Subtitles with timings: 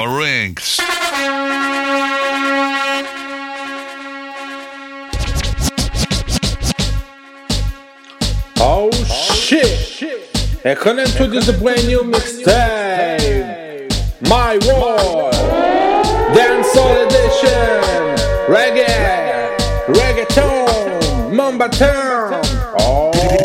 [0.00, 0.78] Marinks.
[8.56, 8.90] Oh
[9.34, 9.66] shit!
[9.66, 10.60] shit.
[10.64, 13.90] And come introduce a brand new mixtape.
[14.26, 15.34] My World.
[16.34, 18.16] Dancehall Edition.
[18.48, 19.54] Reggae.
[19.86, 21.34] Reggaeton.
[21.34, 22.40] Moombahton.
[22.78, 23.39] Oh.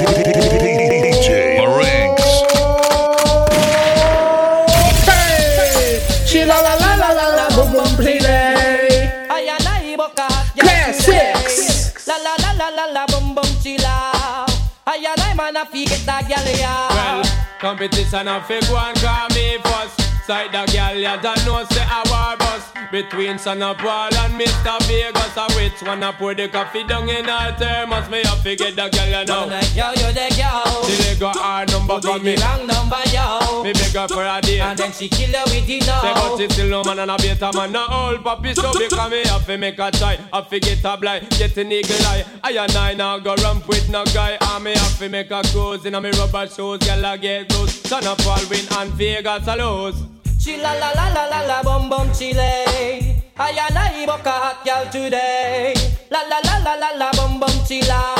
[17.65, 19.34] Competition a fi one and
[20.27, 20.51] call me first.
[20.51, 24.33] Side the girl, you don't know say a war bus Between Son of Paul and
[24.33, 24.81] Mr.
[24.87, 28.55] Vegas A which one a pour the coffee down in her thermos Me have to
[28.55, 30.81] get the girl you know You the girl, you the girl.
[30.83, 33.63] The leg got hard number for me the wrong number, yo.
[33.63, 36.29] Me beg her for a date And then she kill her with the Say but
[36.29, 36.37] no.
[36.37, 39.45] she still no man and a beta man No old puppy so because me have
[39.45, 42.75] to make a try Have to get a blind, get an eagle eye I and
[42.75, 45.93] I now go ramp with no guy And me have to make a cruise in
[45.95, 49.55] a me rubber shoes Girl I get loose Son of Paul win and Vegas a
[49.55, 50.14] lose
[50.45, 52.45] Chilla la la la la la bum bum chile.
[53.35, 55.73] I and I book a hot girl today.
[56.11, 58.13] La la la la la la bum bum chilla.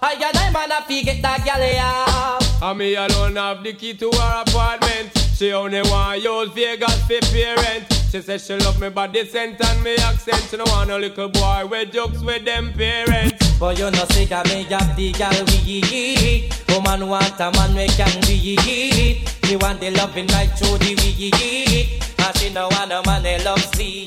[0.00, 2.66] I and I man a fi get that gal ya.
[2.66, 5.10] And me alone have the key to her apartment.
[5.34, 7.84] She only want use Vegas for parent.
[8.10, 10.42] She said she love me body scent and me accent.
[10.48, 13.58] She don't want a little boy with jokes with them parents.
[13.60, 17.86] But you know say that me have the gal we Woman want a man we
[17.88, 23.02] can be Me want the loving right through the we And she no want a
[23.04, 24.06] man that loves me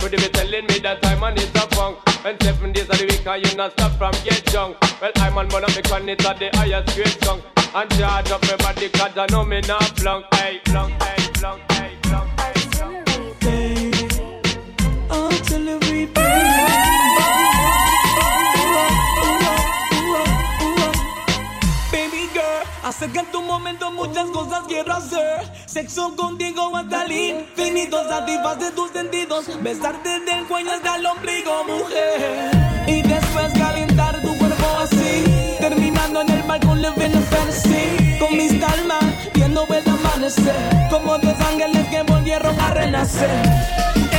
[0.00, 1.98] Could you be telling me that I'm on it a punk?
[2.24, 4.76] When seven days of the week and you not stop from get drunk.
[5.00, 7.40] Well, I'm on one of the it at the highest grade song.
[7.72, 10.26] And charge up my body cause I know me not flunk.
[10.34, 13.40] Hey, flunk, hey, flunk, hey, flunk, hey, flunk.
[13.42, 13.83] Baby
[23.12, 25.52] que en tu momento muchas cosas quiero hacer.
[25.66, 29.46] Sexo contigo hasta el infinito, satisface tus sentidos.
[29.62, 32.50] Besarte del cuello hasta ombligo, mujer.
[32.86, 35.24] Y después calentar tu cuerpo así.
[35.58, 38.18] Terminando en el balcón, living a fantasy.
[38.18, 39.04] Con mis calmas,
[39.34, 40.88] viendo el amanecer.
[40.90, 44.13] Como dos ángeles que volvieron a renacer.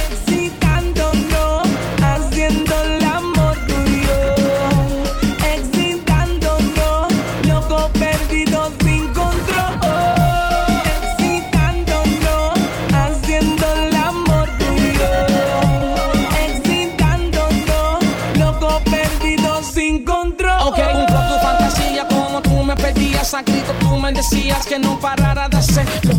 [23.45, 26.13] Grito tú me decías que no parara de hacerlo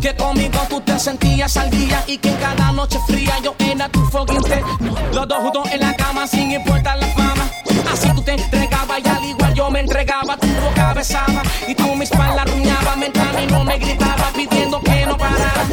[0.00, 4.00] que conmigo tú te sentías al día y que cada noche fría yo era tu
[4.06, 4.38] fucking
[4.80, 7.44] no, los dos juntos en la cama sin importar la fama.
[7.92, 11.42] Así tú te entregabas y al igual yo me entregaba tu boca besaba.
[11.68, 15.66] Y tú mi espalda ruñaba mientras a mí no me gritaba pidiendo que no parara.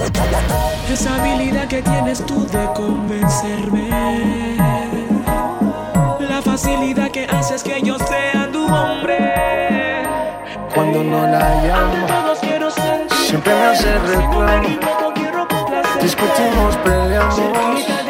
[0.91, 4.57] Esa habilidad que tienes tú de convencerme.
[6.19, 9.62] La facilidad que haces que yo sea tu hombre
[11.22, 12.34] la llama.
[13.25, 14.69] Siempre me hace reclamo.
[16.01, 18.03] Discutimos, peleamos.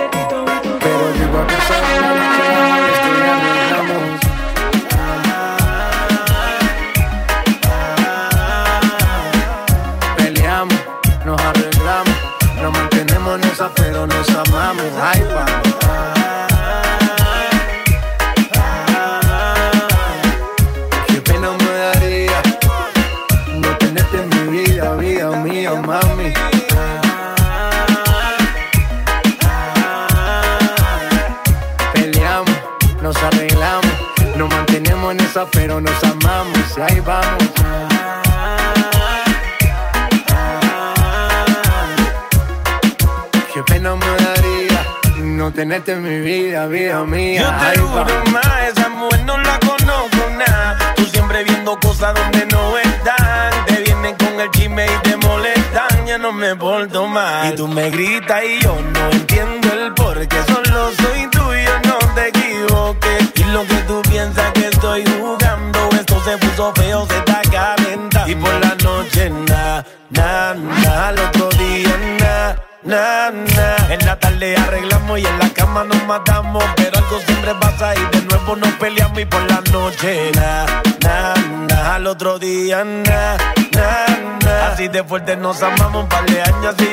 [85.13, 86.05] Fuerte nos amamos.
[86.05, 86.92] Un par de años y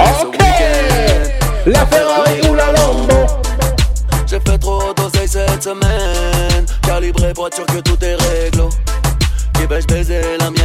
[0.00, 0.38] Ok.
[1.66, 3.26] La Ferrari ou la Lambo.
[4.26, 6.66] J'ai fait trop d'oseille cette semaine.
[6.82, 8.68] Calibré pour être sûr que tout est réglo.
[9.54, 10.55] Qui vais-je baiser, la.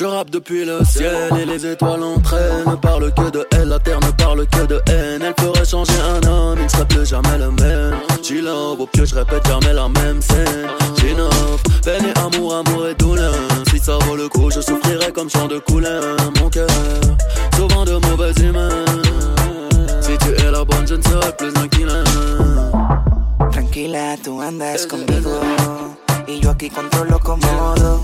[0.00, 2.64] Je rappe depuis le ciel et les étoiles entraînent.
[2.66, 5.20] Ne parle que de elle, la terre ne parle que de haine.
[5.20, 7.98] Elle ferait changer un homme, il ne serait plus jamais le même.
[8.22, 10.68] Chill au pieu, je répète jamais la même scène.
[10.96, 13.34] J'innove, peine et amour, amour et douleur.
[13.70, 16.16] Si ça vaut le coup, je souffrirai comme chant de couleur.
[16.40, 16.66] Mon cœur,
[17.54, 18.72] souvent de mauvaise humeur.
[20.00, 22.04] Si tu es la bonne, je ne serai plus tranquille.
[23.52, 25.42] Tranquila, tú andas conmigo
[26.26, 28.00] y yo aquí controlo cómodo.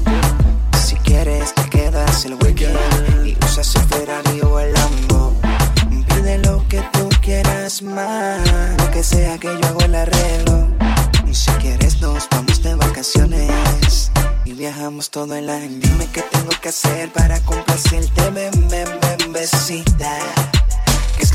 [0.86, 2.78] Si quieres te quedas el weekend
[3.26, 5.32] y usas el Ferrari o el Lambo.
[6.14, 8.40] Pide lo que tú quieras más,
[8.78, 10.68] lo que sea que yo hago el arreglo.
[11.26, 14.12] Y si quieres nos vamos de vacaciones
[14.44, 15.80] y viajamos todo el año.
[15.80, 20.20] Dime qué tengo que hacer para complacerte, ven, ven, ven, besita.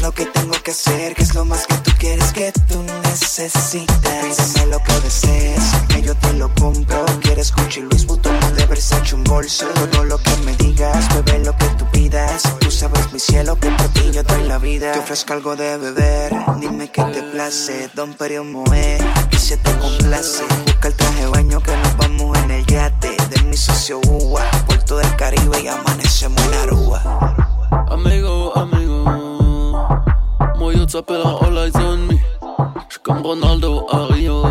[0.01, 1.13] ¿Qué es lo que tengo que hacer?
[1.13, 3.85] ¿Qué es lo más que tú quieres que tú necesitas?
[4.01, 7.05] Pídeme lo que desees, que yo te lo compro.
[7.21, 9.67] ¿Quieres Gucci, Luis Vuitton de Versace un bolso?
[9.67, 12.41] Todo lo que me digas, bebé lo que tú pidas.
[12.61, 14.91] Tú sabes mi cielo que por ti yo doy la vida.
[14.91, 17.91] Te ofrezco algo de beber, dime qué te place.
[17.93, 18.97] Don Perio Moe,
[19.29, 20.41] y se te complace.
[20.65, 23.15] Busca el traje baño que nos vamos en el yate.
[23.29, 27.03] De mi socio Uwa, Puerto del Caribe y amanecemos en Aruba.
[27.87, 29.20] Amigo, amigo.
[30.73, 32.17] Yo t'appelle All Eyes on Me.
[32.89, 34.43] J'suis comme Ronaldo à Rio.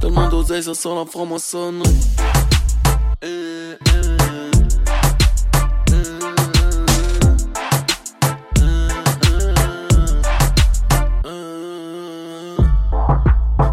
[0.00, 2.00] Tellement d'oseille, ça sent la franc-maçonnerie.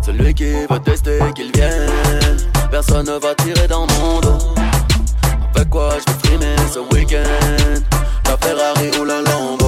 [0.03, 1.89] Celui qui veut tester, qu'il vienne.
[2.71, 4.37] Personne ne va tirer dans mon dos.
[5.55, 7.81] Avec quoi je vais frimer ce week-end?
[8.25, 9.66] La Ferrari ou la Lambo?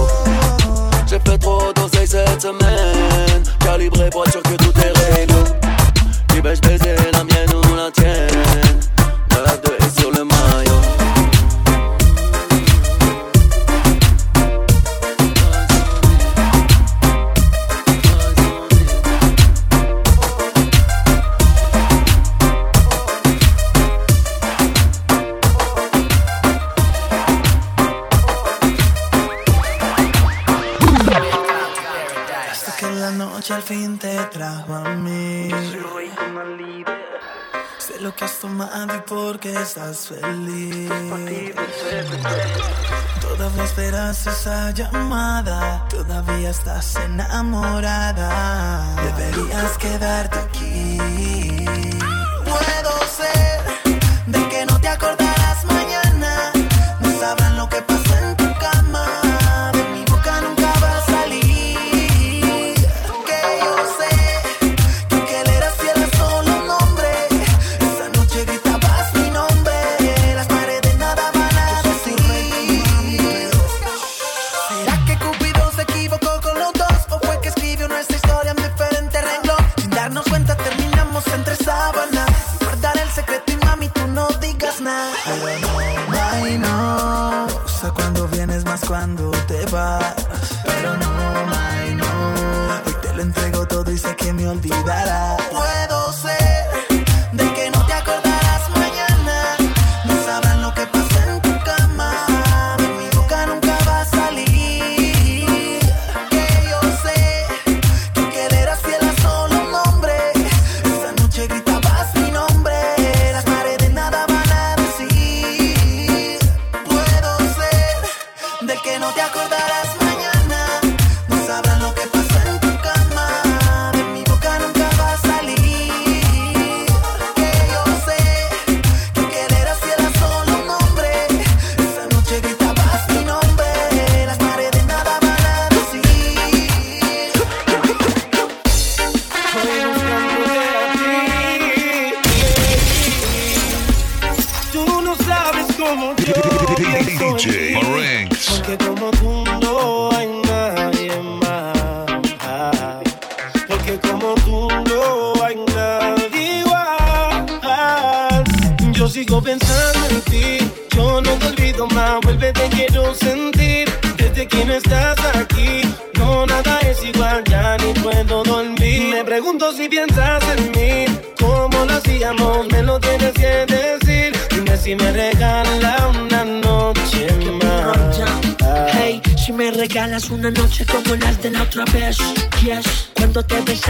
[1.26, 3.44] J'ai fait trop d'oseille cette semaine.
[3.60, 5.44] Calibré pour être sûr que tout est réglo
[6.30, 7.59] Qui vais-je baiser, la mienne
[39.80, 40.90] estás feliz.
[43.22, 45.86] Todavía esperas esa llamada.
[45.90, 48.30] Todavía estás enamorada.
[48.96, 50.98] Deberías quedarte aquí.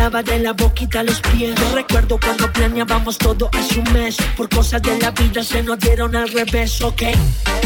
[0.10, 1.54] De la boquita a los pies.
[1.56, 4.18] Yo recuerdo cuando planeábamos todo hace un mes.
[4.36, 7.04] Por cosas de la vida se nos dieron al revés, ok.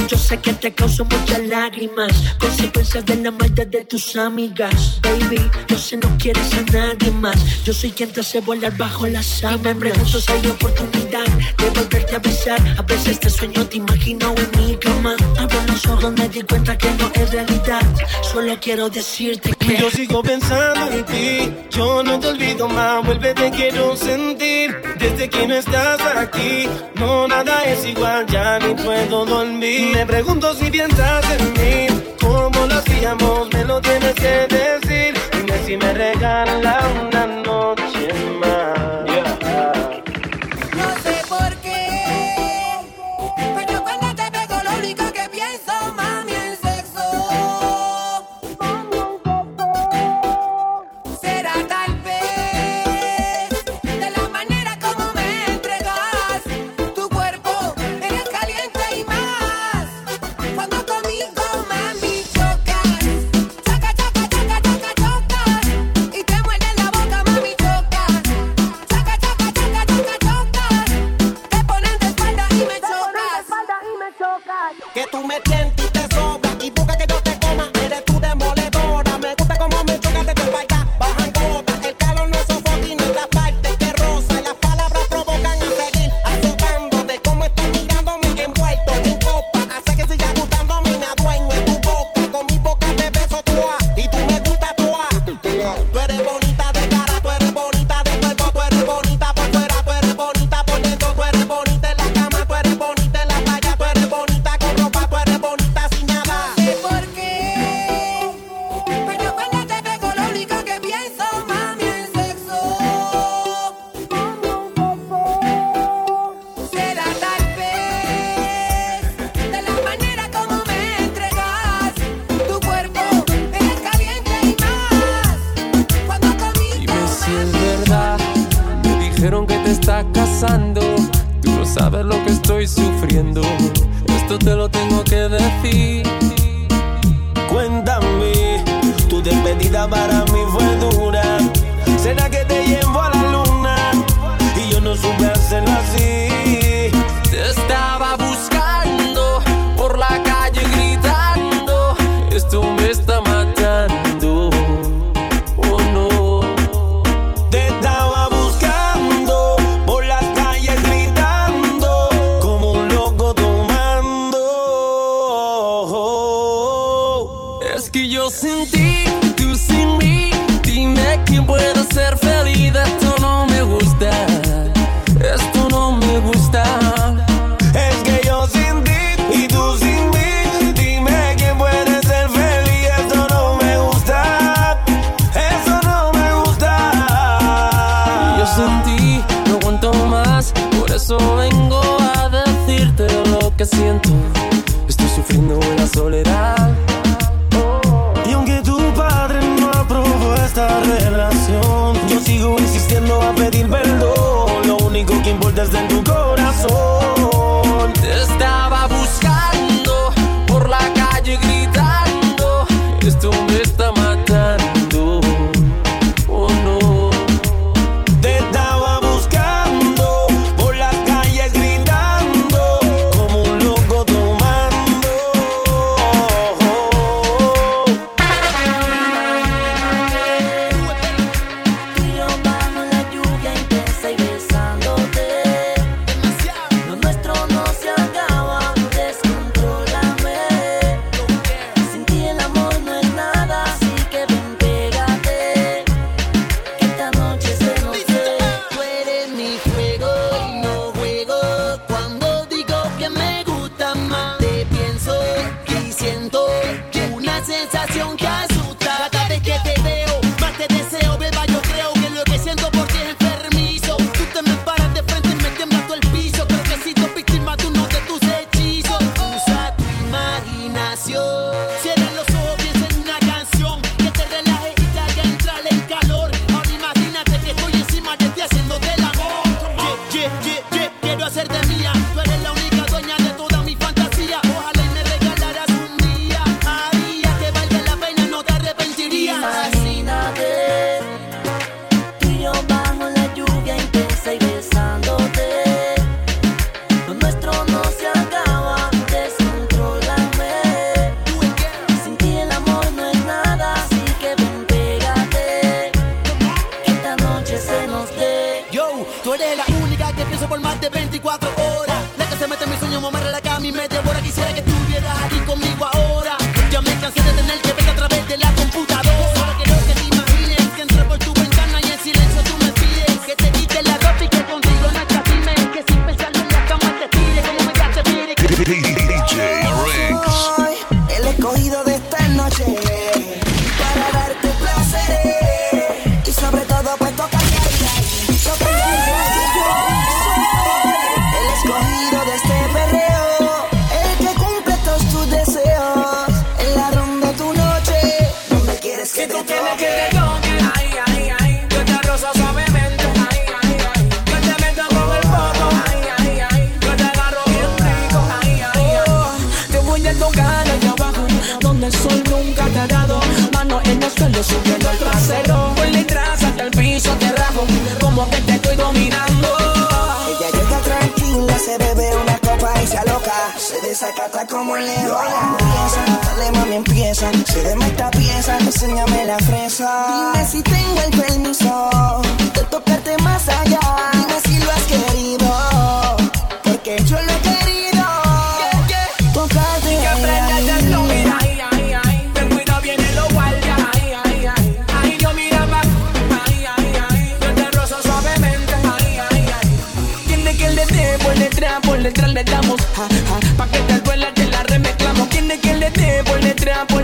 [0.10, 2.12] Yo sé que te causo muchas lágrimas.
[2.38, 5.00] Consecuencias de la maldad de tus amigas.
[5.02, 7.64] Baby, yo sé no quieres a nadie más.
[7.64, 9.64] Yo soy quien te hace volar bajo las sábanas.
[9.64, 11.23] Y me pregunto hay oportunidad
[11.58, 12.60] de volverte a besar.
[12.78, 15.16] A veces te sueño, te imagino en mi cama.
[15.38, 17.82] Abro los ojos, me di cuenta que no es realidad.
[18.22, 21.54] Solo quiero decirte que yo sigo pensando en ti.
[21.72, 24.76] Yo no te olvido más, vuelve te quiero sentir.
[25.00, 29.96] Desde que no estás aquí, no nada es igual, ya ni puedo dormir.
[29.96, 35.14] Me pregunto si piensas en mí, cómo lo hacíamos, me lo tienes que decir.
[35.32, 36.83] Dime si me regalas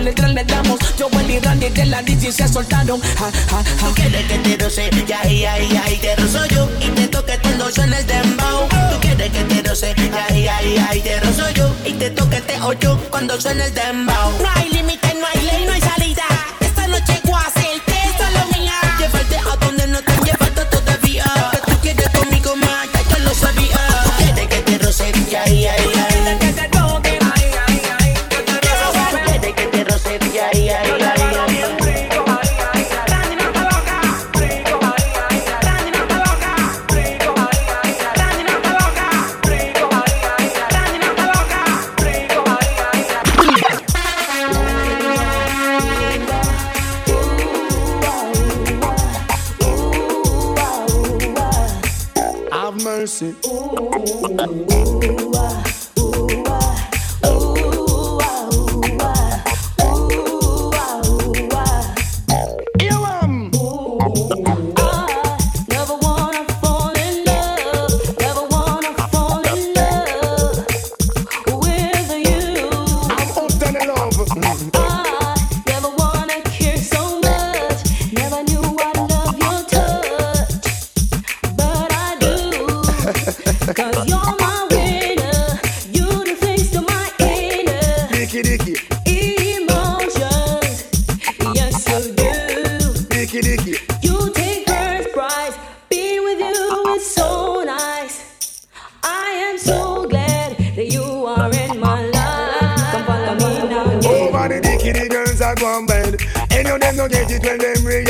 [0.09, 0.79] letras le damos.
[0.97, 2.99] Yo, Willy y Randy de la y se soltaron.
[3.01, 3.87] Ja, ja, ja.
[3.87, 6.69] Tú quieres que te roce, ya, ya, ya, y te rozo yo.
[6.81, 8.67] Y te toque cuando suena el dembow.
[8.91, 11.75] Tú quieres que te roce, ya, ya, ya, y te rozo yo.
[11.85, 14.31] Y te toque este hoyo cuando suena el dembow.
[14.41, 16.08] No hay límite, no hay ley, no hay salida.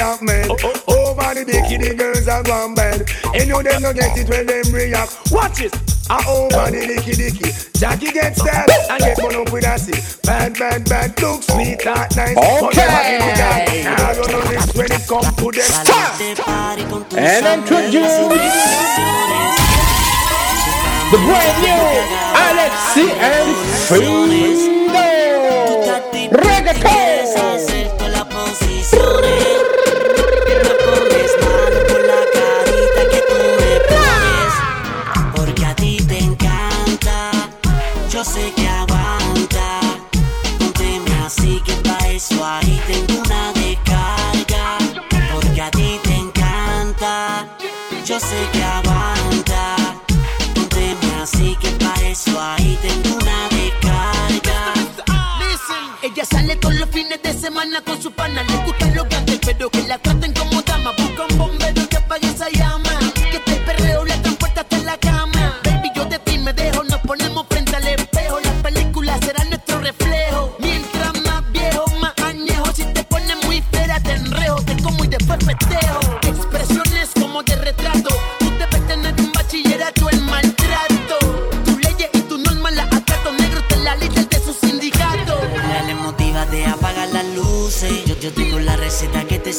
[0.10, 0.48] off men.
[0.50, 1.12] Oh, oh, oh.
[1.12, 3.10] Over the bikini girls are gone bad.
[3.36, 5.32] And you them no get it when them react.
[5.32, 5.76] Watch it.
[6.10, 7.52] I over the dicky dicky.
[7.78, 10.02] Jackie gets that and get one up with a sick.
[10.24, 11.22] Bad, bad, bad.
[11.22, 12.36] Look sweet, that nice.
[12.38, 12.82] Okay.
[13.86, 15.70] I don't know this when it comes to them.
[15.86, 16.22] Stop.
[17.14, 18.18] And introduce
[21.10, 21.86] the brand new
[22.34, 23.50] Alexis and
[23.86, 24.30] Fido.
[26.30, 27.00] Reggaeton.
[38.20, 39.80] yo sé que aguanta.
[40.60, 44.78] No teme, así que pa eso ahí tengo una descarga.
[45.32, 47.48] Porque a ti te encanta,
[48.06, 49.62] yo sé que aguanta.
[50.54, 54.74] No teme, así que para eso ahí tengo una descarga.
[56.02, 58.44] Ella sale todos los fines de semana con su pana.
[58.44, 60.34] Le gusta lo grande, pero que la traten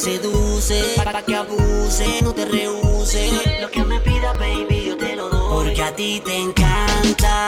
[0.01, 3.29] seduce, para que abuse, no te rehuse.
[3.61, 5.65] Lo que me pida, baby, yo te lo doy.
[5.65, 7.47] Porque a ti te encanta,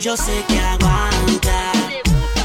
[0.00, 1.72] yo sé que aguanta.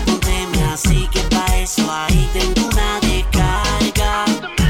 [0.06, 4.26] Pónteme así que para eso ahí tengo una descarga.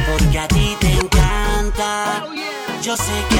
[0.05, 2.27] Porque a ti te encanta,
[2.83, 3.30] yo sé que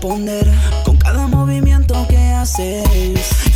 [0.00, 2.84] con cada movimiento que haces.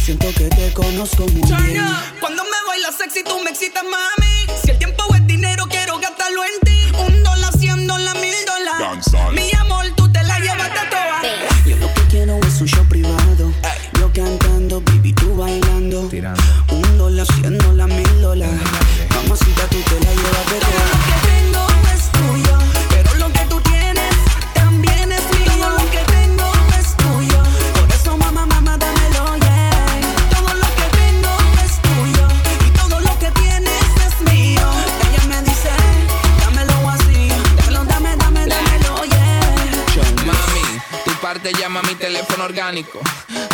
[0.05, 1.85] Siento que te conozco muy bien.
[2.21, 4.26] Cuando me bailas sexy, tú me excitas, mami.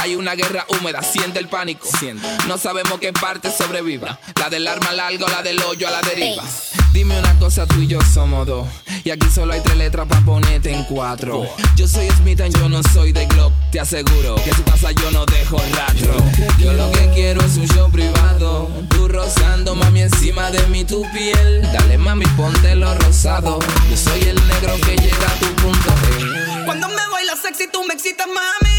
[0.00, 1.88] Hay una guerra húmeda, siente el pánico.
[2.48, 4.18] No sabemos qué parte sobreviva.
[4.38, 6.42] La del arma larga o la del hoyo a la deriva.
[6.92, 8.68] Dime una cosa, tú y yo somos dos.
[9.04, 11.46] Y aquí solo hay tres letras para ponerte en cuatro.
[11.76, 13.52] Yo soy Smithan, yo no soy de Glock.
[13.70, 16.14] Te aseguro que si pasa yo no dejo el rastro.
[16.58, 18.70] Yo lo que quiero es un show privado.
[18.90, 21.62] Tú rozando, mami, encima de mí tu piel.
[21.72, 23.58] Dale, mami, ponte lo rosado.
[23.88, 26.64] Yo soy el negro que llega a tu punto G.
[26.66, 28.72] Cuando me bailas sexy, tú me excitas, mami.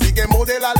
[0.00, 0.72] Así que modela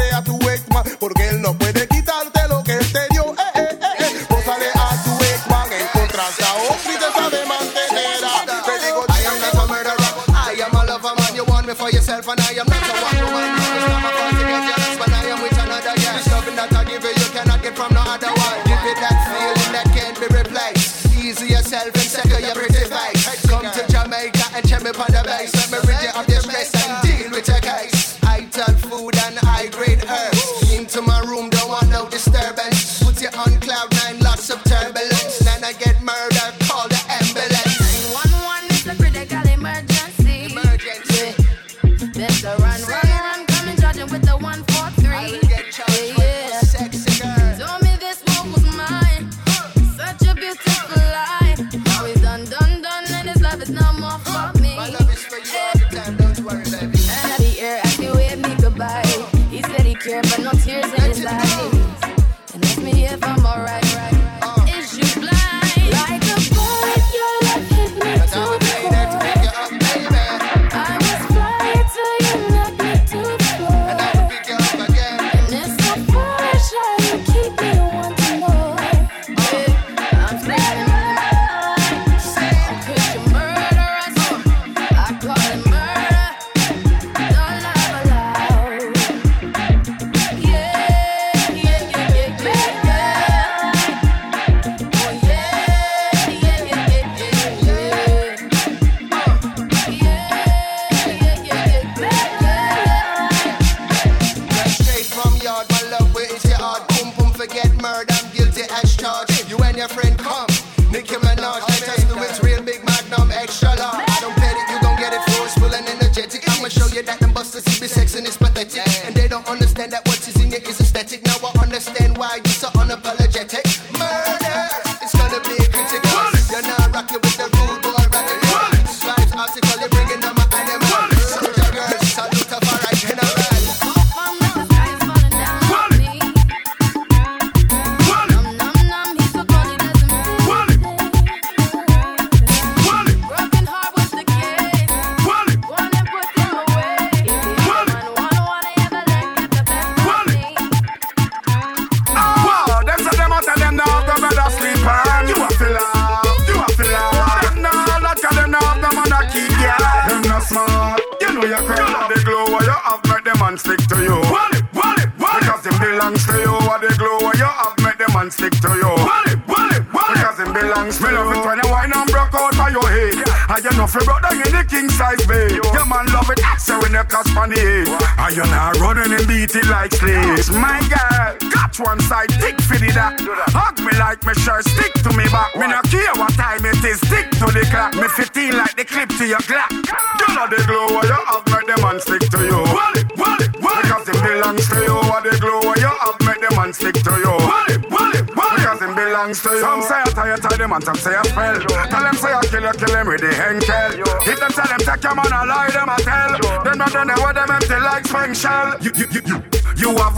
[179.78, 180.50] like slaves.
[180.50, 183.14] My girl, catch one side, tick for the that.
[183.54, 185.54] Hug me like me sure stick to me back.
[185.54, 187.94] Me no care what time it is, stick to the clock.
[187.94, 189.70] Me 15 like the clip to your clock.
[189.70, 192.58] You know the glow what you have, make them man stick to you.
[192.74, 193.82] Wally, wally, wally.
[193.86, 194.98] Because it belongs to you.
[195.06, 197.34] What the glow what you have, make them man stick to you.
[197.38, 198.58] Wally, wally, wally.
[198.58, 199.62] Because it belongs to you.
[199.62, 201.54] Some say I tie tie them, and some say I spell.
[201.54, 203.94] Tell them say I kill you, kill them with the henkel.
[204.26, 206.34] If them tell them take your man, I lie them, I tell.
[206.66, 208.74] Them not done what them empty like spring shell.
[208.82, 209.06] You, you.
[209.27, 209.27] You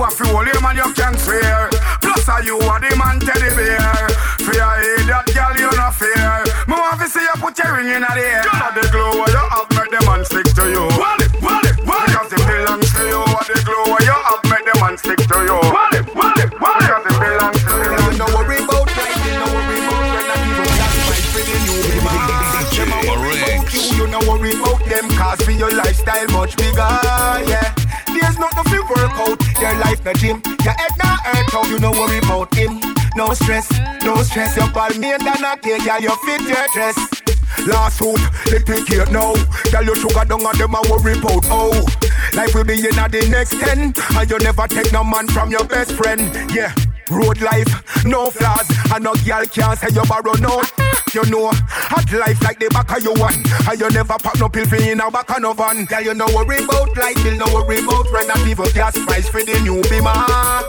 [0.01, 1.69] have what fuel him and you can swear.
[2.01, 2.80] Plus, are you are
[30.11, 32.81] no gym, your head not hurt out, you no worry about him.
[33.17, 33.71] No stress,
[34.05, 36.97] no stress, your ball made than a cake, yeah, you fit your dress.
[37.67, 38.01] Last
[38.47, 39.35] they take care now.
[39.65, 41.85] Tell your sugar down and them a worry about oh.
[42.33, 45.51] Life will be in a the next ten, and you never take no man from
[45.51, 46.21] your best friend.
[46.55, 46.73] Yeah,
[47.11, 47.69] road life,
[48.05, 50.63] no flaws, and no girl can't say you borrow no.
[51.13, 53.35] You know, hot life like the back of your one,
[53.67, 55.85] and you never pop no pill for in a back of no van.
[55.85, 59.29] Girl, you no worry about life, you no worry about rent and people gas price
[59.29, 60.15] for the new bima.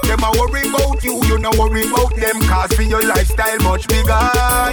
[0.02, 3.88] Them a worry about you, you no worry about them, cause for your lifestyle much
[3.88, 4.18] bigger.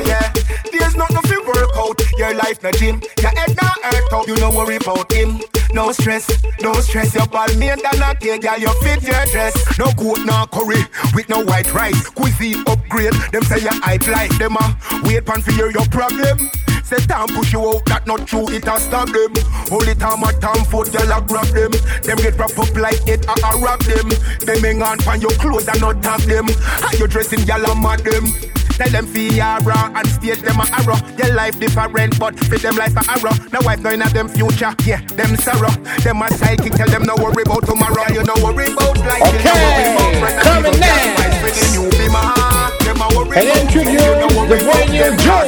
[0.08, 0.32] Yeah,
[0.72, 4.36] there's not nothing work out, your life no gym, your head not hurt out, you
[4.40, 5.36] no worry about him.
[5.72, 6.26] No stress,
[6.60, 7.14] no stress.
[7.14, 8.58] Your ball made than a cake, girl.
[8.58, 9.78] You fit your dress.
[9.78, 10.82] No goat, no curry
[11.14, 12.08] with no white rice.
[12.10, 13.12] Cuisine upgrade.
[13.32, 16.50] Them say you hype like them a wait pan for your problem.
[16.88, 19.32] Say time push you out, that not true, it a them.
[19.70, 21.72] Only time at time foot, girl a grab them.
[22.00, 24.08] Them get wrap up like it, a a rock them.
[24.40, 26.46] Them hang on pan your clothes and not tap them.
[26.48, 28.32] How you dressing, girl a mad them.
[28.78, 30.94] Tell them Fiara and stage them a arrow.
[31.18, 33.34] Their life different, but fit them life a arrow.
[33.52, 35.74] No wife no in a them future, yeah, them sorrow.
[36.06, 38.06] Them a sidekick, tell them no worry about tomorrow.
[38.14, 40.42] You no worry about life, you no worry about friends.
[40.46, 41.74] coming next.
[41.74, 43.98] You be my them a worry And introduce
[44.46, 45.42] the brand new Joe,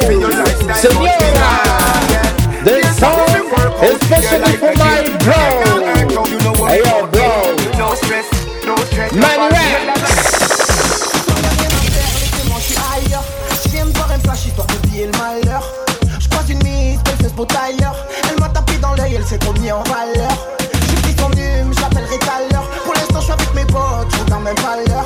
[0.75, 2.11] Senora.
[2.67, 5.39] This song is especially for my bro.
[6.67, 7.55] Hey yo, bro.
[7.79, 8.27] No stress,
[8.65, 9.15] no stress.
[17.43, 20.31] Elle m'a tapé dans l'œil, elle s'est trop en valeur.
[20.59, 22.69] J'ai pris son hume, je l'appellerai tout l'heure.
[22.83, 25.05] Pour l'instant, je suis avec mes potes, je dans même valeur.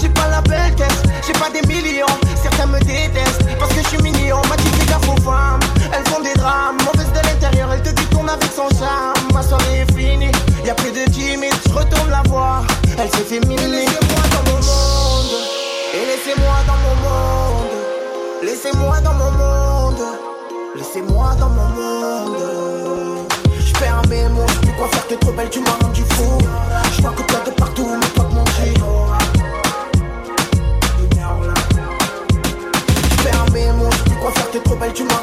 [0.00, 2.06] J'ai pas la belle caisse, j'ai pas des millions.
[2.40, 4.38] Certains me détestent parce que je suis mignon.
[4.48, 5.60] M'a dit gaffe aux femmes,
[5.92, 6.78] elles font des drames.
[6.84, 9.32] Mauvaise de l'intérieur, elle te détourne avec son charme.
[9.34, 10.30] Ma soirée est finie,
[10.64, 12.62] y'a plus de 10 minutes, je retourne la voir.
[12.96, 13.40] Elle s'est fait.
[25.12, 26.38] T'es trop belle, tu m'as rendu fou.
[26.96, 28.74] Je vois que toi de partout, mais toi de mon cri.
[33.10, 35.21] Je plus quoi faire, t'es trop belle, tu m'as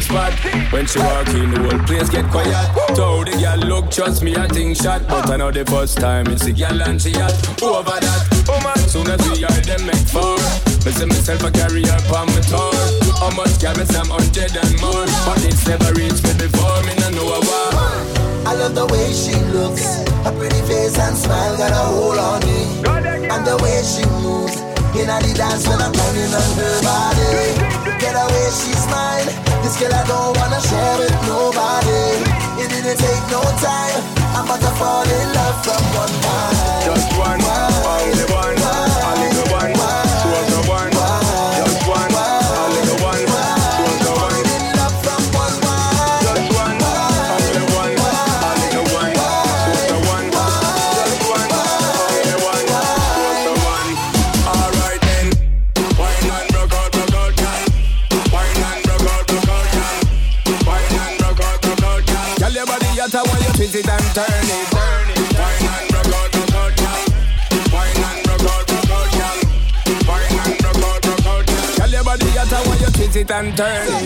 [0.00, 0.72] girl spot.
[0.72, 2.96] When she walk in, the whole place get quiet.
[2.96, 5.06] Told the girl look, trust me, I think shot.
[5.08, 7.34] But I know the first time it's a girl and she hot.
[7.62, 10.36] Over that, oh man, soon as we are them make four.
[10.84, 12.72] Me say myself a carry her on my tour.
[13.20, 16.80] How much carry some hundred and more, but it's never reached me before.
[16.84, 17.90] Me no know why.
[18.46, 20.04] I love the way she looks.
[20.24, 22.80] Her pretty face and smile got a hold on me.
[23.30, 27.54] And the way she moves in the dance when I'm running on her body.
[28.02, 29.26] Get away, she's mine.
[29.62, 32.26] This girl I don't wanna share with nobody.
[32.58, 34.02] It didn't take no time.
[34.34, 36.84] I'm about to fall in love from one night.
[36.84, 38.59] Just one, only one.
[73.60, 73.99] turn.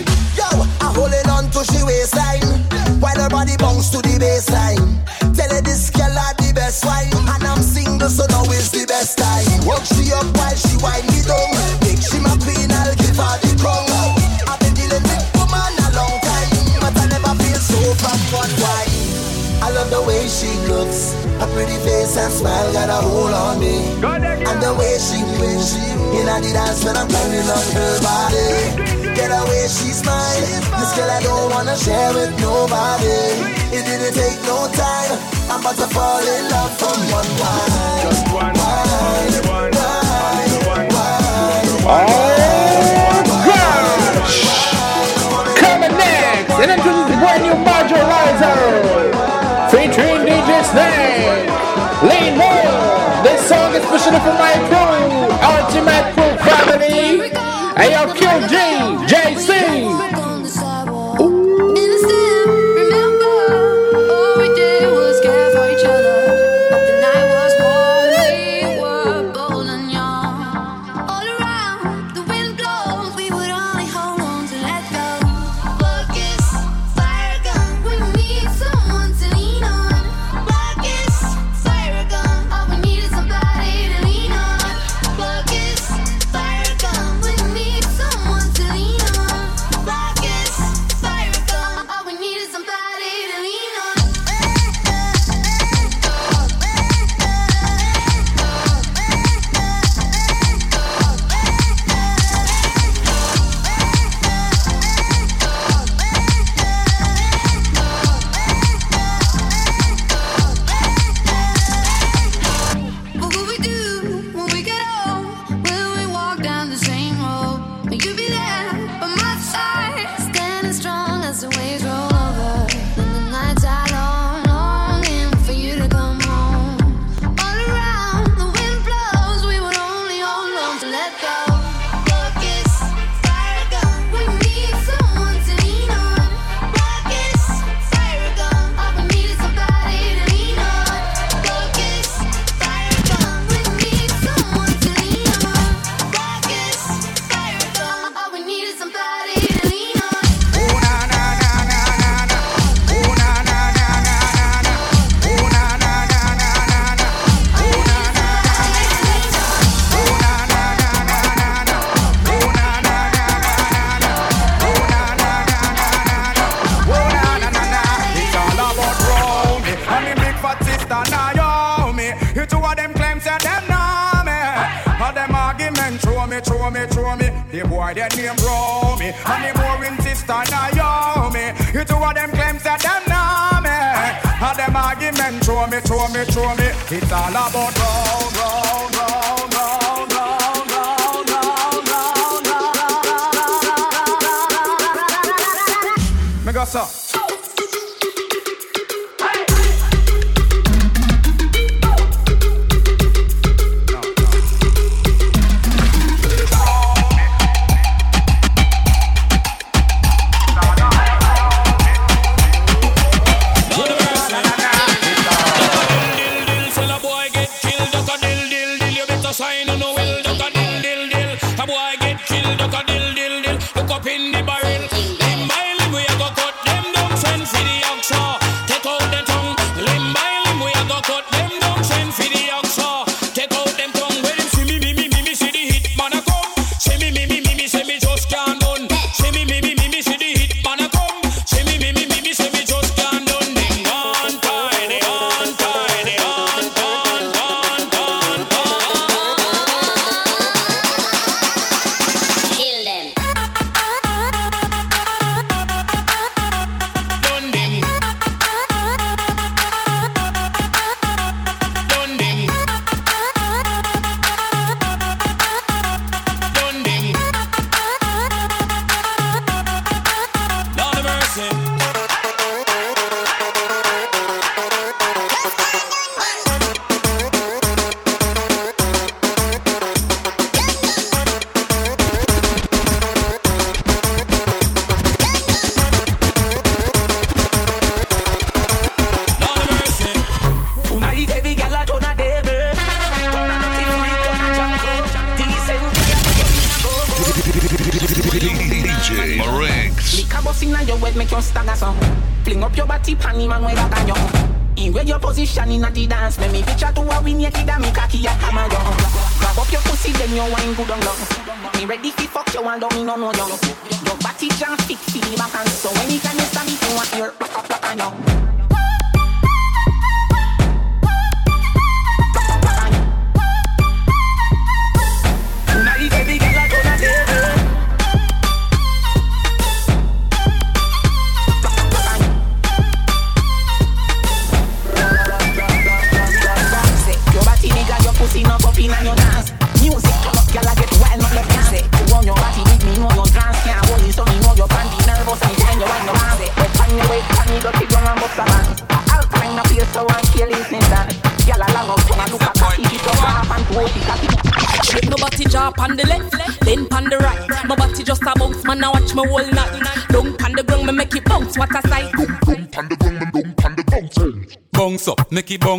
[365.35, 365.74] Bounce up,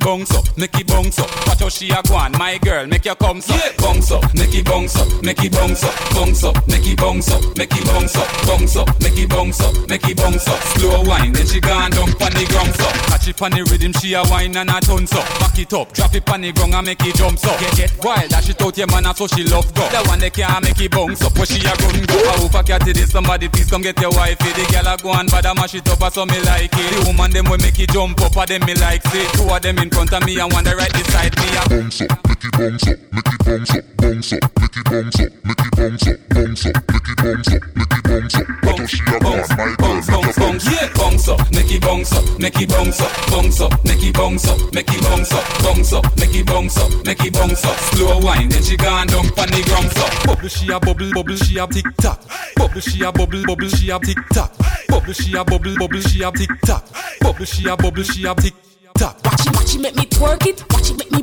[0.00, 1.28] it bounce up, make it bounce up.
[1.46, 4.54] Watch how she a go on, my girl, make your come up, bounce up, make
[4.54, 7.84] it bounce up, make it bounce up, bounce up, make it bounce up, make it
[7.84, 10.60] bounce up, bounce up, make it bounce up, make it bounce up.
[10.78, 12.94] Slow wine, then she gone down pon the ground up.
[13.10, 15.26] Catch it pon the rhythm, she a wine and a tons up.
[15.40, 17.60] Back it up, drop it pon the ground and make it jump up.
[17.60, 19.84] Get get wild, dash it out your man, so she love go.
[19.90, 22.16] The one that can't make it bounce up, where she a run go.
[22.16, 24.52] I hope I catch it, somebody please come get your wifey.
[24.56, 26.88] The girl a go and bad mash it up, so me like it.
[26.94, 29.26] The woman them will make it jump up, a them me like see.
[29.36, 31.48] Two of them in front of me and one right beside me.
[31.56, 34.84] A Bounce up, make it bounce up, make it bounce up, bounce up, make it
[34.84, 38.34] bounce up, make it bounce up, bounce up, make it bounce up, make it bounce
[38.34, 38.60] up.
[38.62, 39.94] What she have on, my girl?
[39.96, 43.60] Make it bounce Yeah, bounce up, make it bounce up, make it bounce up, bounce
[43.60, 47.06] up, make it bounce up, make it bounce up, bounce up, make it bounce up,
[47.06, 47.76] make it bounce up.
[47.76, 50.26] Slow wine, then she gone down pon the ground up.
[50.26, 52.22] Bubble she a bubble, bubble she a tick tock.
[52.56, 54.52] Bubble she a bubble, bubble she a tick tock.
[54.88, 56.84] Bubble she a bubble, bubble she a tick tock.
[57.20, 59.18] Bubble she a bubble she a tick tock.
[59.24, 60.64] Watch it, watch it, make me twerk it.
[60.72, 61.22] Watch it, make me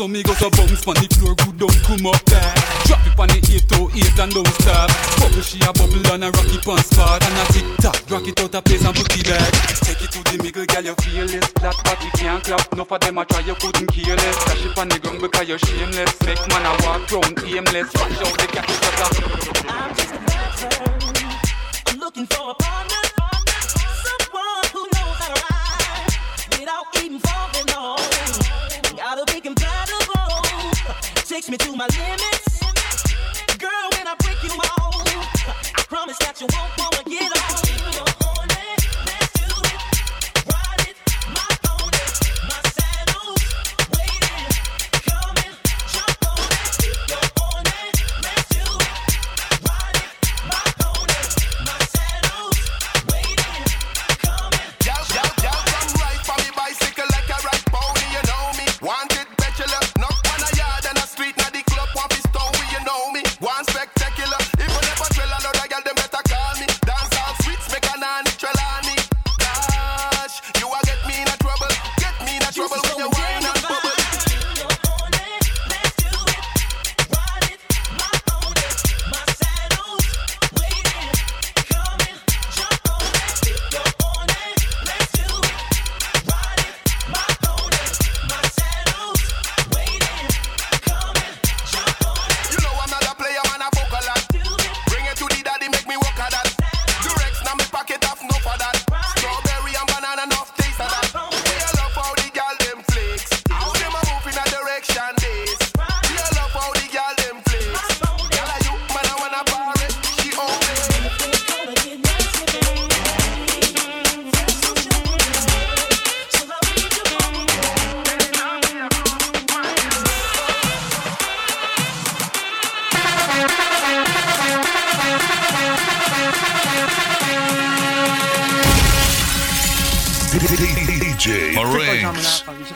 [0.00, 2.54] so me go to bounce pon the floor, good don't come up there.
[2.88, 4.88] Drop it pon the 808 and don't stop.
[5.20, 8.00] Bubble she a bubble and a rock it on spot and a tick tock.
[8.08, 9.52] Rock it out a place and put it back.
[9.84, 11.44] Take it to the middle, girl, you feel it.
[11.60, 12.64] That body can't clap.
[12.72, 14.36] No for them a try, you couldn't kill it.
[14.48, 16.16] Dash it pon the ground because you're shameless.
[16.24, 17.92] Make man a walk round aimless.
[17.92, 18.96] Watch out the cat is a
[19.68, 20.72] I'm just a.
[21.92, 23.04] I'm looking for a partner.
[23.68, 26.16] Someone who knows how to ride
[26.56, 27.20] without even
[31.40, 32.60] Takes me to my limits.
[33.56, 37.49] Girl, when I break you off, I promise that you won't wanna get off.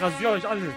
[0.04, 0.74] Rasiere euch alle.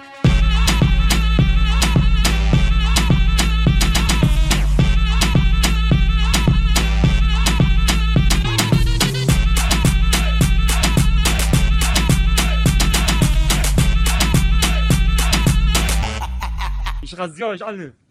[17.01, 18.06] Ich rasiere euch alle.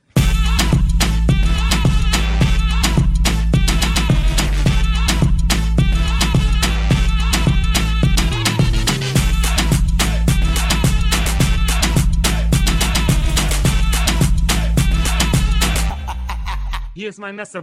[17.06, 17.62] Hier my mein Messer,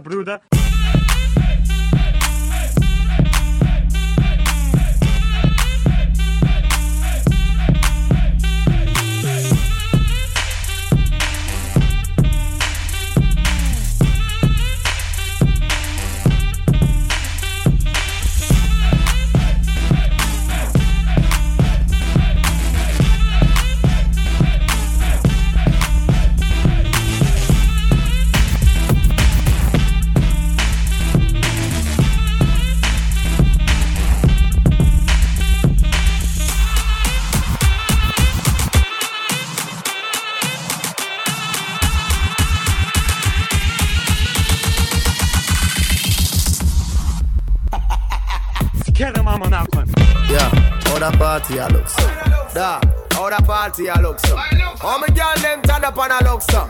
[53.74, 54.36] party a look so.
[54.36, 56.60] How me girl them turn up and a look so.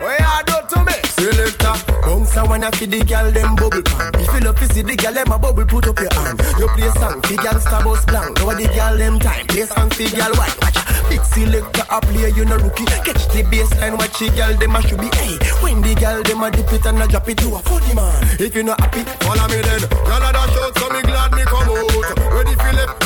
[0.00, 0.96] What you do to me?
[1.08, 4.12] Selector, bounce a wanna feed the girl them bubble pan.
[4.14, 6.40] If you love to see the girl them a bubble, put up your hand.
[6.58, 8.38] You play song, fi girl star bus blank.
[8.38, 10.56] Now the girl them time, play song fi girl white.
[10.60, 12.84] Watch big selector a play, you no rookie.
[12.84, 15.08] Catch the baseline, watch the girl them a should be.
[15.16, 17.94] Hey, when the girl them a dip it and a drop it, you a funny
[17.94, 18.20] man.
[18.40, 19.82] If you not happy, follow me then.
[19.88, 22.16] Girl a dash out, so me glad me come out.
[22.32, 22.99] Ready for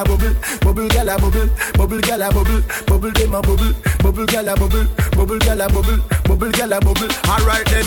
[0.00, 4.26] a bubble, bubble, girl a bubble, bubble, girl a bubble, bubble, them a bubble, bubble,
[4.26, 7.08] girl a bubble, bubble, girl a bubble, bubble, girl a bubble.
[7.28, 7.84] Alright then,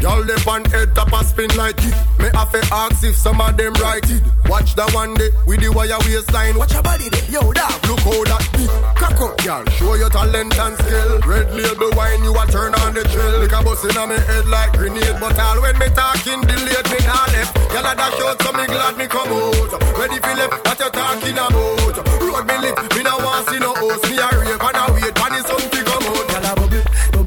[0.00, 1.94] y'all them on head top a spin like it.
[2.18, 4.22] Me have to ask if some of them right it.
[4.48, 6.56] Watch that one day with the wire waistline.
[6.58, 7.76] Watch your body there, yo dog.
[7.86, 9.64] Look how that big cock up, y'all.
[9.76, 11.20] Show your talent and skill.
[11.26, 13.40] Red label wine, you a turn on the drill.
[13.42, 16.88] Like a bus in on me head like grenade, but all when me talking delayed
[16.88, 17.52] me not left.
[17.74, 19.78] Y'all a dash out, so me glad me come out.
[19.98, 21.96] Ready for left, what you talking about?
[22.24, 24.04] Road me lit, me no want see no host.
[24.08, 25.42] Me a rave and a wait, and the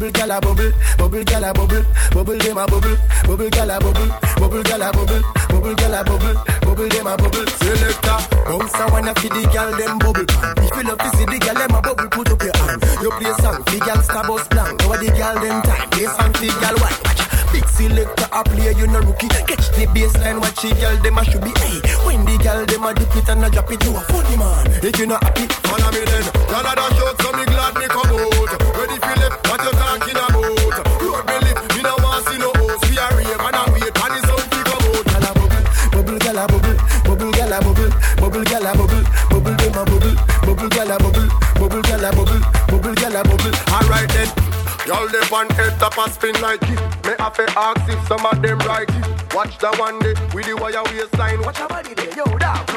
[0.02, 3.80] bubble, y'all a bubble, bubble, y'all a bubble, bubble, them a bubble, bubble, y'all a
[3.80, 7.46] bubble, bubble, y'all a bubble, bubble, y'all a bubble, bubble, them a bubble.
[7.62, 8.18] Selector,
[8.50, 10.26] bounce a wanna feed the girl them bubble.
[10.58, 12.82] If you love to see the girl them a bubble, put up your hand.
[13.02, 14.82] You play song, the girl star bus blank.
[14.82, 16.78] Now the girl them time, play song, the girl
[18.32, 19.28] a play, you no rookie.
[19.28, 21.52] Catch the baseline, watch the girl them a should be.
[21.60, 24.38] Hey, when the girl them a dip it and a drop it, you a funny
[24.38, 24.68] man.
[24.84, 26.26] If you not happy, follow me then.
[26.48, 28.52] Girl a dash out, so me glad me come out.
[28.76, 30.50] Ready for left, what you talking about?
[31.28, 32.84] Me lit, me no want see no host.
[32.88, 35.06] We a rave and a wait, and the sun fi come out.
[35.12, 39.04] Girl a bubble, bubble, girl a bubble, bubble, girl a bubble, bubble, girl a bubble,
[39.30, 41.28] bubble, them a bubble, bubble, girl a bubble,
[41.60, 43.54] bubble, girl a bubble, bubble, girl a bubble.
[43.72, 44.51] Alright then.
[44.92, 46.80] Y'all dey on head top spin like it.
[47.06, 49.34] Me have to ask if some of them right it.
[49.34, 51.42] Watch the one day with the wire waistline.
[51.44, 52.68] Watch your body there, yo, dog.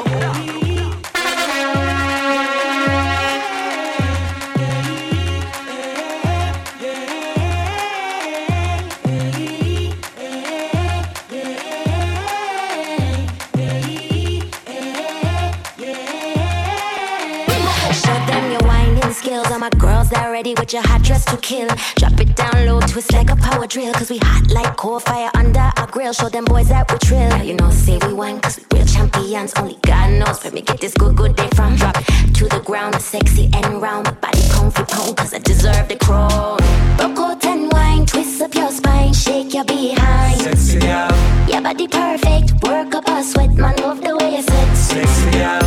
[19.15, 19.47] Skills.
[19.49, 21.67] All my girls that ready with your hot dress to kill.
[21.95, 23.93] Drop it down low, twist like a power drill.
[23.93, 26.13] Cause we hot like coal fire under our grill.
[26.13, 27.29] Show them boys that we trill.
[27.29, 29.53] Now you know, say we wine cause we real champions.
[29.57, 31.75] Only God knows where me get this good, good day from.
[31.75, 34.05] Drop it to the ground, sexy and round.
[34.21, 34.41] Body
[34.71, 36.59] for pound cause I deserve the crown.
[36.99, 40.41] Out and wine, twist up your spine, shake your behind.
[40.41, 41.09] Sexy girl.
[41.47, 44.75] Your body perfect, work up a sweat, man, love the way you sit.
[44.75, 45.64] Sexy girl.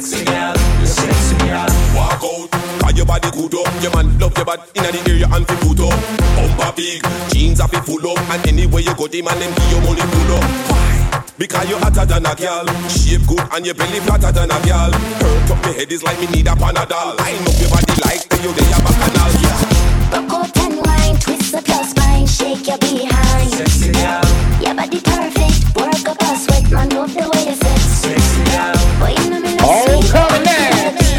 [0.00, 1.68] Sexy girl, you sexy girl.
[1.94, 2.48] Walk out,
[2.80, 3.82] cause your body good up.
[3.82, 5.98] Your man love your body inna the area and fi put up.
[6.36, 9.70] Bumper big, jeans are fi full up, and anywhere you go, the man them give
[9.70, 10.44] you money pull up.
[10.72, 11.24] Why?
[11.36, 14.90] Because you hotter than a girl, shape good and your belly flatter than a girl.
[14.92, 17.16] Hurt up me head is like me need a panadol.
[17.20, 19.32] Line up your body like you dey a bacchanal.
[19.40, 20.16] Yeah.
[20.16, 23.50] Rock out and wine, twist up your spine, shake your behind.
[23.52, 24.24] Sexy girl.
[24.64, 27.39] Your body perfect, work up a sweat, man, love the way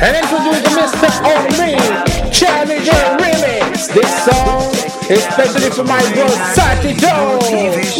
[0.01, 1.09] and introduce Mr.
[1.29, 1.77] OMI
[2.33, 3.93] Challenger Remix.
[3.93, 4.73] This song,
[5.09, 6.27] especially for my bro
[6.57, 7.37] Sati Joe.
[7.43, 7.97] Is.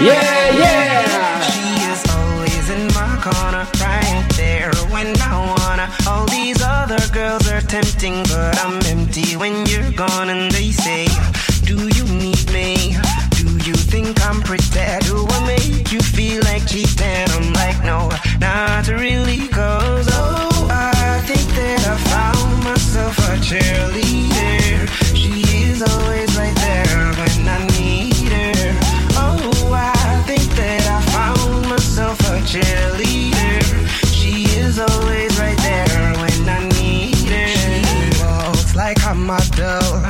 [0.00, 1.40] Yeah, yeah.
[1.50, 5.90] She is always in my corner, right there when I wanna.
[6.06, 10.47] All these other girls are tempting, but I'm empty when you're gone.
[15.08, 17.28] Do I make you feel like cheating?
[17.30, 24.84] I'm like, no, not really, cause oh, I think that I found myself a cheerleader.
[25.16, 28.76] She is always right there when I need her.
[29.16, 33.88] Oh, I think that I found myself a cheerleader.
[34.12, 37.48] She is always right there when I need her.
[37.48, 40.04] She walks like a model.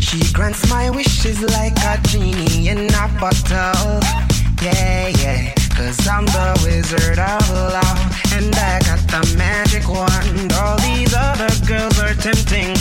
[0.00, 4.09] She grants my wishes like a genie in a bottle.
[4.62, 5.54] Yeah, yeah.
[5.74, 8.00] Cause I'm the wizard of love.
[8.36, 10.52] And I got the magic wand.
[10.52, 12.76] All these other girls are tempting,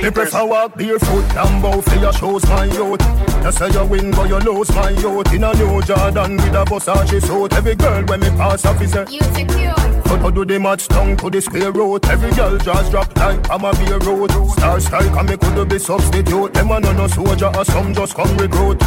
[0.00, 0.14] Me hypest.
[0.14, 3.02] prefer walk barefoot and bow for your shoes, my youth.
[3.44, 5.32] You say you win, but you lose, my youth.
[5.32, 7.52] In a new Jordan with a Versace suit.
[7.52, 9.74] Every girl when me pass up is a You secure.
[10.04, 12.08] But how do the match down to the square root?
[12.08, 14.30] Every girl just drop like I'm a beer road.
[14.52, 16.54] Star strike and me could be substitute.
[16.54, 18.82] Them a no no soldier or some just come recruit.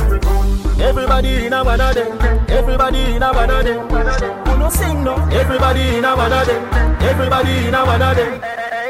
[0.81, 2.17] Everybody in a one of them.
[2.49, 3.87] Everybody in a one of them.
[4.45, 5.15] Who no sing no?
[5.31, 6.97] Everybody in a one of them.
[7.01, 8.41] Everybody in a one of them.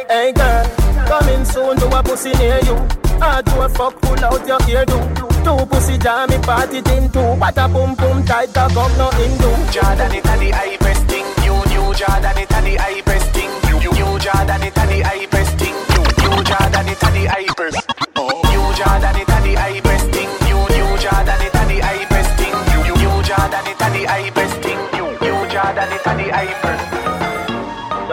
[0.10, 0.66] Hey girl,
[1.08, 2.76] coming soon to a pussy near you.
[3.20, 5.00] Hard to a fuck, pull out your ear do.
[5.44, 7.36] Two pussy jam me party thing too.
[7.40, 9.50] What a boom boom tight cock up no Hindu.
[9.72, 11.26] Jordan it a the hypest thing.
[11.44, 13.52] New New Jordan it a the hypest thing.
[13.68, 15.76] New New Jordan it a the hypest thing.
[15.92, 17.80] New New Jordan it a the hypest.
[18.16, 20.32] New Jordan it a the hypest thing.
[20.48, 22.56] New New Jordan it a the hypest thing.
[22.72, 24.80] New New Jordan it a the hypest thing.
[24.96, 26.83] New New Jordan it a the hypest.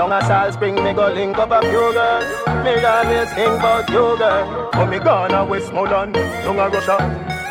[0.01, 2.25] Down a Salt Spring, me go link up a few girls.
[2.65, 4.71] Me always think about you, girl.
[4.73, 6.97] But me gone a Westmoreland, down a Russia.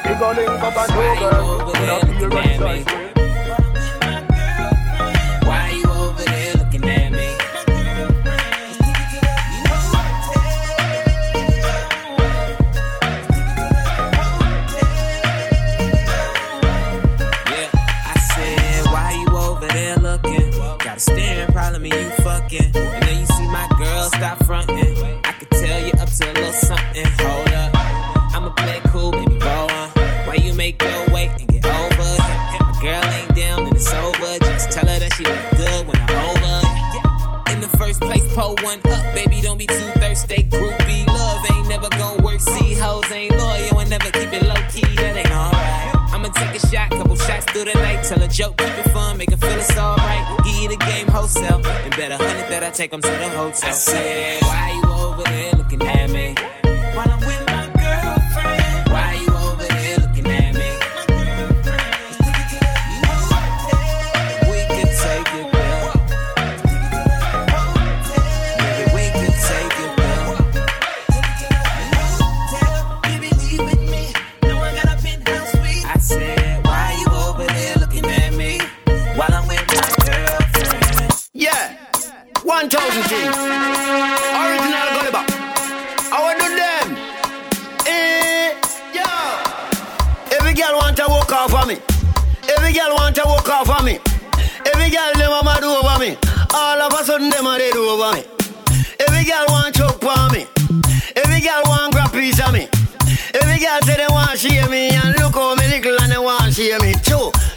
[0.04, 1.76] Me go link up a few girls.
[1.76, 3.09] In a beer
[21.00, 22.72] staring problem, and you fucking.
[22.76, 24.95] And then you see my girl stop fronting.
[25.24, 27.06] I could tell you up to a little something.
[27.20, 27.72] Hold up,
[28.36, 29.89] I'ma play cool, baby, roll on.
[30.28, 31.95] Why you make your way and get over?
[32.02, 32.62] it?
[32.62, 34.39] My girl ain't down and it's over.
[34.39, 37.54] Just tell her that she look good when I'm over.
[37.54, 39.41] In the first place, pull one up, baby.
[39.41, 40.43] Don't be too thirsty.
[40.43, 42.39] Groupie love ain't never gonna work.
[42.41, 44.95] See, hoes ain't loyal and never keep it low key.
[44.95, 46.14] That ain't alright.
[46.14, 46.91] I'ma take a shot,
[47.40, 48.04] couple through the night.
[48.04, 50.46] Tell a joke, keep it fun, make it feel it's alright.
[50.46, 53.30] Give you the game wholesale, and bet a hundred that I take 'em to the
[53.30, 53.70] hotel.
[53.70, 56.36] I said, why you over there looking at me?
[56.96, 57.68] While I'm with my
[97.20, 98.24] sudden them a dead over me.
[98.99, 100.47] Every girl want choke on me.
[101.15, 102.67] Every girl want grab piece of me.
[103.34, 105.09] Every girl say they want share me and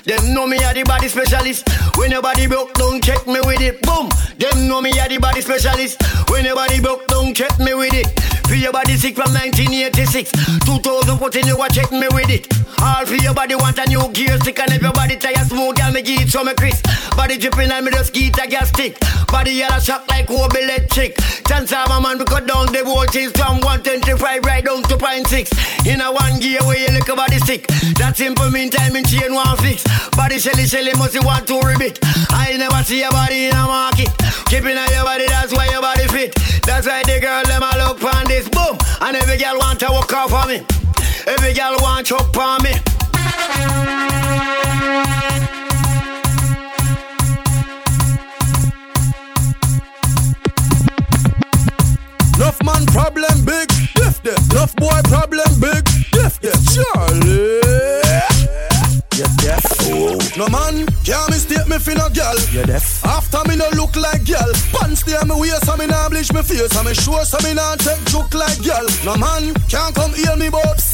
[0.05, 1.69] Them know me a the body specialist.
[1.97, 3.83] When your body broke, don't check me with it.
[3.83, 4.11] Boom.
[4.37, 6.03] Them know me a the body specialist.
[6.29, 8.11] When your body broke, don't check me with it.
[8.49, 10.33] For your body sick from 1986.
[10.67, 12.51] 2014 you a check me with it.
[12.83, 15.77] All for your body want a new gear stick and if your body tire smooth,
[15.77, 16.85] girl me give it some me crisp.
[17.17, 18.99] Body dripping and me just get a gas stick.
[19.29, 21.17] Body yellow shock like Kobe electric.
[21.47, 25.27] Chance of a man we cut down the voltage from 125 right down to point
[25.29, 25.49] six.
[25.87, 27.67] In a one gear where you look a body sick.
[27.97, 29.85] That simple meantime in chain one fix.
[30.17, 31.99] Body shelly shelly must you want to ribbit.
[32.31, 34.11] I never see your body in a market.
[34.47, 36.35] Keeping on your body, that's why your body fit.
[36.65, 38.79] That's why the girl them a look on this boom.
[39.01, 40.67] And every girl want to walk off on me.
[41.27, 42.75] Every girl want choke on me.
[52.37, 54.53] Enough man problem big, lift it.
[54.53, 56.59] Enough boy problem big, lift it.
[56.75, 58.32] Charlie.
[59.15, 59.65] You deaf?
[59.93, 60.17] Oh.
[60.39, 62.35] No man can't mistake me for no girl.
[62.51, 63.05] You deaf?
[63.05, 64.53] After me no look like girl.
[64.73, 67.53] Pants there me waist and me nah bleach me face and me sure so me
[67.53, 68.87] nah take joke like girl.
[69.05, 70.92] No man can't come hear me but.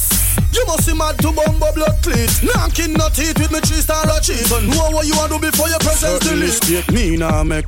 [0.52, 2.30] You must be mad to bumbo blood cleat.
[2.42, 4.68] Knocking no teeth with me three star achievement.
[4.68, 6.48] Know what you want to do before your presence delete.
[6.48, 7.66] Mistake me nah make.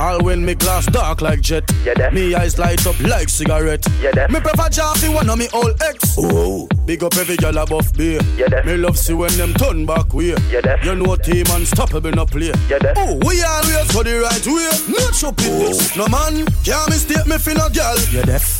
[0.00, 1.64] All when me glass dark like jet.
[1.84, 3.86] Yeah, Me eyes light up like cigarette.
[4.00, 6.16] Yeah, Me prefer Jaffy one of me old ex.
[6.18, 8.20] Oh, big up every girl above beer.
[8.64, 10.34] Me love see when them turn back way.
[10.82, 12.52] You know team unstoppable no play.
[12.96, 14.70] Oh, we always go the right way.
[14.92, 15.96] Not stupidness.
[15.96, 17.96] No man can't mistake me for no girl.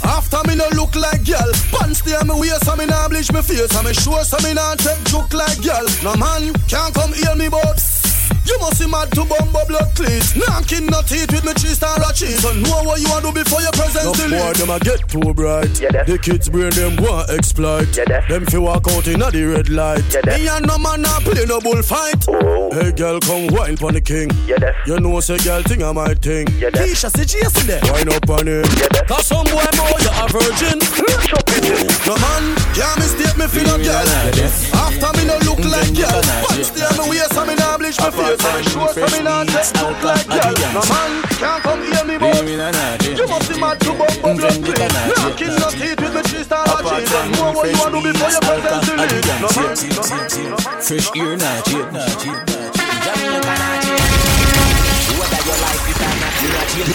[0.04, 1.50] After me no look like girl.
[1.72, 4.54] Pants there me waist and me nah bleach me face and me sure so me
[4.54, 5.86] nah take joke like girl.
[6.02, 8.09] No man can't come hear me but.
[8.50, 10.26] You must be mad to bumbo blood cleat.
[10.34, 12.42] Knocking no teeth with me three star cheese.
[12.42, 14.42] So know what you want to do before your presence No delete.
[14.42, 15.70] boy, them a get too bright.
[15.80, 17.86] Yeah, The kids brain them want exploit.
[18.28, 20.02] Them fi walk out inna the red light.
[20.26, 22.26] Me and no man a play no bullfight.
[22.74, 24.30] Hey girl, come wine pon the king.
[24.86, 26.46] You know say girl thing a my thing.
[26.74, 27.78] Keisha said she yesterday.
[27.92, 28.64] Wine up on him.
[29.06, 30.78] Cause some boy know you a virgin.
[32.02, 32.42] No man
[32.74, 34.08] can't mistake me for no girl.
[34.74, 36.22] After me no look like girl.
[36.50, 39.20] Pants there me waist and me nah bleach me face and me sure so me
[39.22, 40.54] nah take look like girl.
[40.72, 44.92] No man can't come hear me but you must be mad to bumbo blood clean.
[45.16, 48.12] Knocking no teeth with me three star cheese and know what you want to do
[48.12, 49.24] before your presence delete.
[49.40, 50.80] No man, no man, no man.
[50.80, 52.88] Fresh ear, nah, cheat, nah, cheat, nah, cheat.
[53.04, 54.00] Jamaica, nah, cheat.
[55.20, 56.86] Whether you like it or not, you not cheat.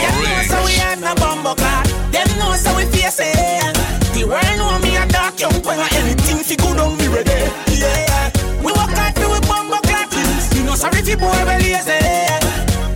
[0.00, 1.86] Them know so we have no bumbo clock.
[2.10, 3.76] Them know so we face it.
[4.14, 5.76] The world know me a dark young boy.
[5.92, 7.50] Anything fi good on me ready.
[7.76, 8.31] Yeah.
[10.72, 12.00] Know sorry boy we lazy.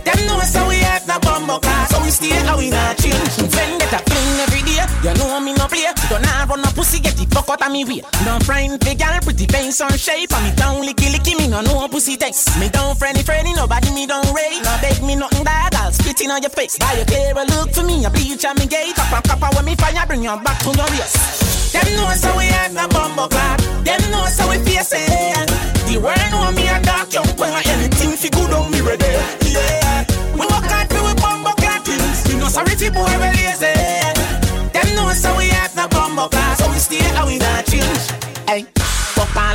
[0.01, 1.89] Them know so we have no bumbo clock.
[1.89, 3.37] So we stay how we not change.
[3.53, 4.81] Vendetta fling every day.
[5.05, 5.85] You know me no play.
[6.09, 8.01] Don't have no pussy get the fuck out of me way.
[8.25, 10.33] Don't friend the girl pretty face on shape.
[10.33, 12.57] And me down licky licky me no know pussy text.
[12.59, 14.57] Me don't friendly friendly nobody me don't rate.
[14.65, 15.75] No beg me nothing bad.
[15.75, 16.79] I'll spit in on your face.
[16.79, 18.03] Buy your clear look for me.
[18.03, 18.95] I bleach on me gate.
[18.95, 21.46] Copper copper when me fire bring you back to your waist.
[21.77, 23.59] Them know so we have no bumbo clap.
[23.85, 25.47] Them know so we face it.
[25.87, 27.53] The world know me a dark young boy.
[27.65, 29.05] Anything fi good on me ready.
[29.45, 30.06] Yeah.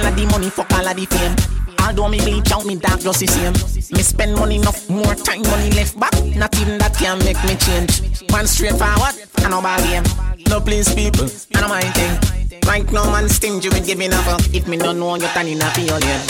[0.03, 1.37] All of the money, fuck all of the fame.
[1.83, 3.55] Although me bleach out, me dark just the same.
[3.95, 6.15] Me spend money enough, more time, money left back.
[6.35, 8.27] Not even that can make me change.
[8.31, 10.05] Man straight forward, I know ball game.
[10.49, 12.15] No please people, I know my thing.
[12.67, 14.27] Right now man stingy with giving up.
[14.55, 16.23] If me don't know you turning up your lane.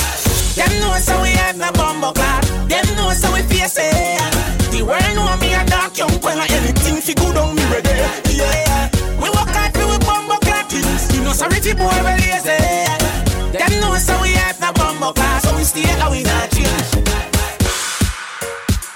[0.57, 2.45] Them know so we have no bumbo clap.
[2.69, 4.33] Them know so we face it.
[4.73, 6.37] The world know me a dark young boy.
[6.37, 7.89] Anything fi good on me ready.
[8.37, 8.89] Yeah.
[9.21, 10.73] We work hard for we bumbo clap.
[10.73, 13.02] You know sorry boy we lazy.
[13.53, 15.19] Them know so we have no bumbo clap.
[15.19, 16.89] Ah, so we stay how we not change.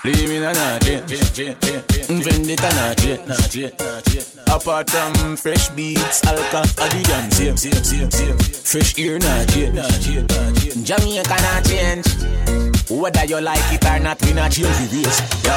[0.05, 1.57] Leave me na na cheat, cheat.
[2.09, 3.75] Vendetta na na na cheat.
[4.49, 8.39] Apart from fresh beats, alka, adigan, same, same, same, same.
[8.39, 10.25] Fresh ear na na na cheat.
[10.85, 12.07] Jamaica not change.
[12.89, 15.21] Whether you like it or not, we not change the ways.
[15.45, 15.57] Yo.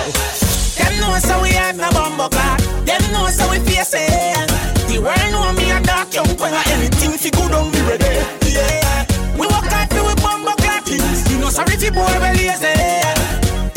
[0.76, 2.60] Them know so we have no bumbo clap.
[2.60, 2.84] Ah.
[2.84, 4.79] Them know so we face it.
[4.90, 6.50] The world know me a dark young boy.
[6.50, 8.10] Anything fi good on me ready.
[8.50, 9.06] Yeah.
[9.38, 10.90] We work hard for we bumbo clap.
[10.90, 12.74] You know sorry fi boy we lazy.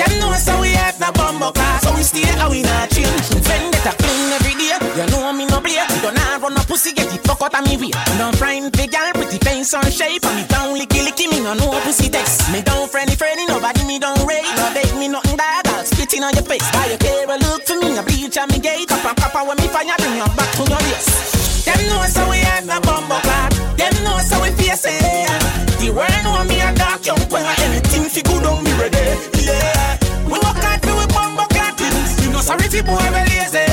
[0.00, 1.84] Them know so we have no bumbo clap.
[1.84, 3.28] So we stay how we not change.
[3.44, 4.72] Vendetta clean every day.
[4.96, 5.84] You know me no play.
[6.00, 7.92] Don't have run no pussy get the fuck out of me way.
[8.16, 10.24] Don't friend the girl pretty face on shape.
[10.24, 12.48] And me down licky licky me no know pussy text.
[12.56, 14.48] Me don't friendly friendly nobody me don't rate.
[14.56, 15.68] No beg me nothing bad.
[15.68, 16.64] I'll spit in on your face.
[16.72, 18.00] Buy your care look for me.
[18.00, 20.80] I bleach on me gate a copper when me fire bring you back to your
[20.88, 21.64] race.
[21.64, 23.52] Them know so we have a bumble clad.
[23.76, 25.40] Them know so we face it.
[25.80, 27.44] The world know me a dark young boy.
[27.64, 29.04] Anything fi good on me ready.
[29.44, 31.78] Yeah, we walk out for we bumble clad.
[32.22, 33.66] You know sorry fi boy we lazy.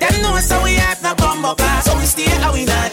[0.00, 2.85] Them know so we have a bumble clad, so we stay how we not.